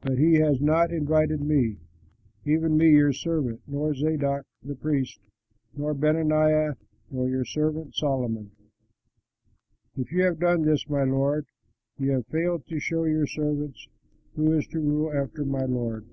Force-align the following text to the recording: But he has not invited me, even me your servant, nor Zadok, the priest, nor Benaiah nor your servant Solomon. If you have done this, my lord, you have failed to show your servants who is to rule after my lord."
But 0.00 0.16
he 0.16 0.36
has 0.36 0.62
not 0.62 0.90
invited 0.90 1.42
me, 1.42 1.76
even 2.46 2.78
me 2.78 2.90
your 2.92 3.12
servant, 3.12 3.60
nor 3.66 3.92
Zadok, 3.92 4.46
the 4.62 4.74
priest, 4.74 5.20
nor 5.76 5.92
Benaiah 5.92 6.76
nor 7.10 7.28
your 7.28 7.44
servant 7.44 7.94
Solomon. 7.94 8.52
If 9.94 10.10
you 10.10 10.22
have 10.22 10.38
done 10.40 10.62
this, 10.62 10.88
my 10.88 11.04
lord, 11.04 11.44
you 11.98 12.12
have 12.12 12.28
failed 12.28 12.66
to 12.68 12.80
show 12.80 13.04
your 13.04 13.26
servants 13.26 13.86
who 14.36 14.52
is 14.56 14.66
to 14.68 14.80
rule 14.80 15.12
after 15.12 15.44
my 15.44 15.66
lord." 15.66 16.06